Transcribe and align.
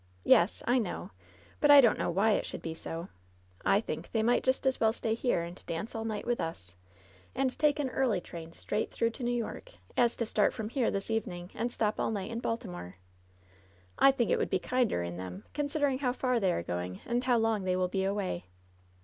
'^es, 0.25 0.63
I 0.65 0.79
know; 0.79 1.11
but 1.59 1.69
I 1.69 1.79
don't 1.79 1.99
know 1.99 2.09
why 2.09 2.31
it 2.31 2.43
should 2.47 2.63
be 2.63 2.73
so. 2.73 3.01
LOVE'S 3.01 3.05
BITTEREST 3.05 3.37
CUP 3.37 3.63
77 3.69 3.77
I 3.77 3.85
think 3.85 4.11
they 4.11 4.23
might 4.23 4.43
just 4.43 4.65
as 4.65 4.79
well 4.79 4.93
stay 4.93 5.13
here 5.13 5.43
and 5.43 5.63
dance 5.67 5.93
all 5.93 6.05
night 6.05 6.25
with 6.25 6.41
ns, 6.41 6.75
and 7.35 7.59
take 7.59 7.77
an 7.77 7.91
early 7.91 8.19
train 8.19 8.51
straight 8.51 8.89
through 8.89 9.11
to 9.11 9.23
New 9.23 9.29
York, 9.37 9.73
as 9.95 10.17
to 10.17 10.25
start 10.25 10.55
from 10.55 10.69
here 10.69 10.89
this 10.89 11.11
evening 11.11 11.51
and 11.53 11.71
stop 11.71 11.99
all 11.99 12.09
night 12.09 12.31
in 12.31 12.39
Baltimore. 12.39 12.95
I 13.99 14.11
think 14.11 14.31
it 14.31 14.39
would 14.39 14.49
be 14.49 14.57
kinder 14.57 15.03
in 15.03 15.17
them, 15.17 15.43
considering 15.53 15.99
how 15.99 16.13
far 16.13 16.39
they 16.39 16.51
are 16.51 16.63
going, 16.63 17.01
and 17.05 17.23
how 17.23 17.37
long 17.37 17.63
they 17.65 17.75
will 17.75 17.87
be 17.87 18.03
away." 18.03 18.45